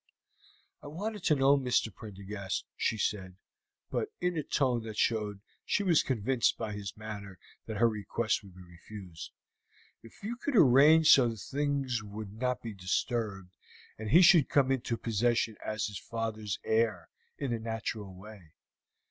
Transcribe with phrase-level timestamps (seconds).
[0.81, 1.93] "I wanted to know, Mr.
[1.93, 3.35] Prendergast," she said,
[3.91, 8.41] but in a tone that showed she was convinced by his manner that her request
[8.41, 9.29] would be refused,
[10.01, 13.51] "if you could arrange so that things would not be disturbed,
[13.99, 18.53] and he should come into possession as his father's heir in the natural way."